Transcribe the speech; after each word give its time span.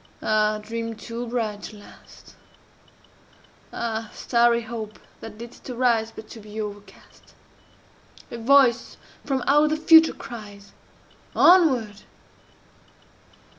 Ah, 0.23 0.57
dream 0.57 0.95
too 0.95 1.27
bright 1.27 1.61
to 1.61 1.77
last! 1.77 2.33
Ah, 3.71 4.09
starry 4.15 4.61
Hope, 4.63 4.97
that 5.19 5.37
didst 5.37 5.69
arise 5.69 6.09
But 6.11 6.27
to 6.29 6.39
be 6.39 6.59
overcast! 6.59 7.35
A 8.31 8.39
voice 8.39 8.97
from 9.23 9.43
out 9.45 9.69
the 9.69 9.77
Future 9.77 10.13
cries, 10.13 10.73
"Onward!" 11.35 12.01